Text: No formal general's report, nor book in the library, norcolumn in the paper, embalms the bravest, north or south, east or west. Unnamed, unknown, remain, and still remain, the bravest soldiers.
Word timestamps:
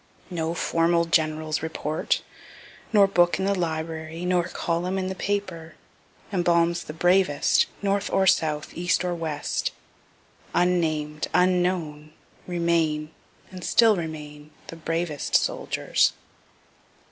No 0.31 0.55
formal 0.55 1.05
general's 1.05 1.61
report, 1.61 2.23
nor 2.91 3.05
book 3.05 3.37
in 3.37 3.45
the 3.45 3.53
library, 3.53 4.25
norcolumn 4.25 4.97
in 4.97 5.09
the 5.09 5.13
paper, 5.13 5.75
embalms 6.33 6.83
the 6.85 6.91
bravest, 6.93 7.67
north 7.83 8.09
or 8.09 8.25
south, 8.25 8.73
east 8.73 9.03
or 9.05 9.13
west. 9.13 9.69
Unnamed, 10.55 11.27
unknown, 11.35 12.13
remain, 12.47 13.11
and 13.51 13.63
still 13.63 13.95
remain, 13.95 14.49
the 14.69 14.75
bravest 14.75 15.35
soldiers. 15.35 16.13